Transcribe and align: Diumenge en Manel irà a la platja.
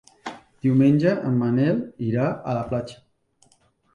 Diumenge 0.65 1.11
en 1.31 1.35
Manel 1.41 1.83
irà 2.07 2.25
a 2.53 2.55
la 2.61 2.63
platja. 2.73 3.01